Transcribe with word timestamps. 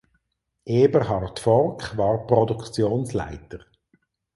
Eberhard 0.65 1.39
Forck 1.39 1.95
war 1.95 2.25
Produktionsleiter. 2.25 3.67